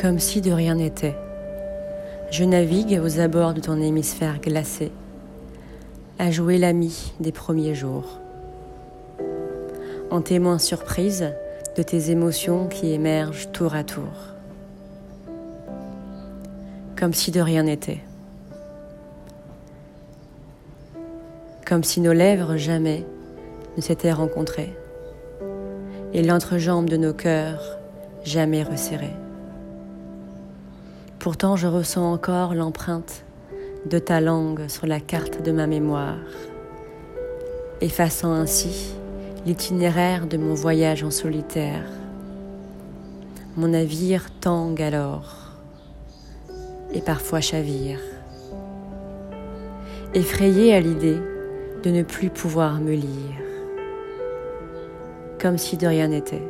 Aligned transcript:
comme 0.00 0.18
si 0.18 0.40
de 0.40 0.50
rien 0.50 0.74
n'était. 0.74 1.14
Je 2.30 2.44
navigue 2.44 3.00
aux 3.02 3.20
abords 3.20 3.54
de 3.54 3.60
ton 3.60 3.80
hémisphère 3.80 4.40
glacé, 4.40 4.90
à 6.18 6.30
jouer 6.30 6.58
l'ami 6.58 7.12
des 7.20 7.32
premiers 7.32 7.74
jours. 7.74 8.18
En 10.10 10.22
témoin 10.22 10.58
surprise 10.58 11.32
de 11.76 11.82
tes 11.82 12.10
émotions 12.10 12.66
qui 12.66 12.92
émergent 12.92 13.50
tour 13.52 13.74
à 13.74 13.84
tour. 13.84 14.34
Comme 16.98 17.14
si 17.14 17.30
de 17.30 17.40
rien 17.40 17.64
n'était. 17.64 18.00
Comme 21.66 21.84
si 21.84 22.00
nos 22.00 22.12
lèvres 22.12 22.56
jamais 22.56 23.04
ne 23.76 23.82
s'étaient 23.82 24.12
rencontrées 24.12 24.74
et 26.12 26.22
l'entrejambe 26.22 26.88
de 26.88 26.96
nos 26.96 27.14
cœurs 27.14 27.78
jamais 28.24 28.62
resserrées. 28.62 29.21
Pourtant, 31.22 31.54
je 31.54 31.68
ressens 31.68 32.12
encore 32.12 32.52
l'empreinte 32.52 33.24
de 33.86 34.00
ta 34.00 34.20
langue 34.20 34.66
sur 34.66 34.88
la 34.88 34.98
carte 34.98 35.40
de 35.40 35.52
ma 35.52 35.68
mémoire, 35.68 36.18
effaçant 37.80 38.32
ainsi 38.32 38.96
l'itinéraire 39.46 40.26
de 40.26 40.36
mon 40.36 40.54
voyage 40.54 41.04
en 41.04 41.12
solitaire. 41.12 41.84
Mon 43.56 43.68
navire 43.68 44.30
tangue 44.40 44.82
alors 44.82 45.52
et 46.92 47.00
parfois 47.00 47.40
chavire, 47.40 48.00
effrayé 50.14 50.74
à 50.74 50.80
l'idée 50.80 51.20
de 51.84 51.90
ne 51.90 52.02
plus 52.02 52.30
pouvoir 52.30 52.80
me 52.80 52.94
lire, 52.94 53.38
comme 55.40 55.56
si 55.56 55.76
de 55.76 55.86
rien 55.86 56.08
n'était. 56.08 56.42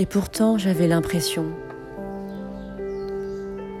Et 0.00 0.06
pourtant 0.06 0.56
j'avais 0.56 0.88
l'impression 0.88 1.44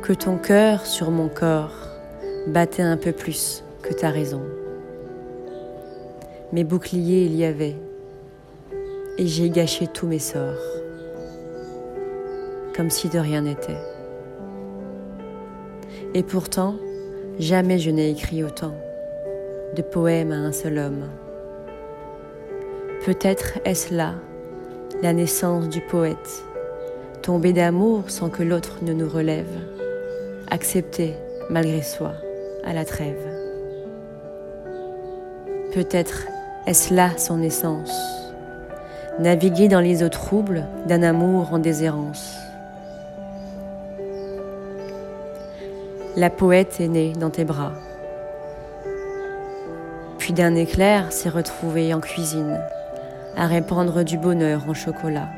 que 0.02 0.12
ton 0.12 0.36
cœur 0.36 0.84
sur 0.84 1.10
mon 1.10 1.30
corps 1.30 1.88
battait 2.46 2.82
un 2.82 2.98
peu 2.98 3.12
plus 3.12 3.64
que 3.80 3.94
ta 3.94 4.10
raison. 4.10 4.42
Mes 6.52 6.62
boucliers 6.62 7.24
il 7.24 7.34
y 7.36 7.46
avait, 7.46 7.74
et 9.16 9.26
j'ai 9.26 9.48
gâché 9.48 9.86
tous 9.86 10.06
mes 10.06 10.18
sorts, 10.18 10.60
comme 12.76 12.90
si 12.90 13.08
de 13.08 13.18
rien 13.18 13.40
n'était. 13.40 13.80
Et 16.12 16.22
pourtant, 16.22 16.76
jamais 17.38 17.78
je 17.78 17.90
n'ai 17.90 18.10
écrit 18.10 18.44
autant 18.44 18.74
de 19.74 19.80
poèmes 19.80 20.32
à 20.32 20.36
un 20.36 20.52
seul 20.52 20.76
homme. 20.76 21.08
Peut-être 23.06 23.58
est-ce 23.64 23.94
là 23.94 24.16
la 25.02 25.14
naissance 25.14 25.70
du 25.70 25.80
poète, 25.80 26.44
tomber 27.22 27.54
d'amour 27.54 28.04
sans 28.08 28.28
que 28.28 28.42
l'autre 28.42 28.78
ne 28.82 28.92
nous 28.92 29.08
relève, 29.08 29.48
accepter 30.50 31.14
malgré 31.48 31.80
soi 31.80 32.12
à 32.64 32.74
la 32.74 32.84
trêve. 32.84 33.16
Peut-être 35.72 36.26
est-ce 36.66 36.92
là 36.92 37.16
son 37.16 37.42
essence, 37.42 37.98
naviguer 39.18 39.68
dans 39.68 39.80
les 39.80 40.02
eaux 40.02 40.10
troubles 40.10 40.66
d'un 40.86 41.02
amour 41.02 41.54
en 41.54 41.58
déshérence. 41.58 42.34
La 46.16 46.28
poète 46.28 46.78
est 46.78 46.88
née 46.88 47.14
dans 47.14 47.30
tes 47.30 47.44
bras, 47.44 47.72
puis 50.18 50.34
d'un 50.34 50.54
éclair 50.54 51.10
s'est 51.10 51.30
retrouvée 51.30 51.94
en 51.94 52.00
cuisine 52.00 52.60
à 53.36 53.46
répandre 53.46 54.04
du 54.04 54.18
bonheur 54.18 54.68
en 54.68 54.74
chocolat, 54.74 55.28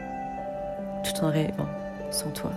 tout 1.04 1.24
en 1.24 1.30
rêvant 1.30 1.68
sans 2.10 2.30
toi. 2.30 2.52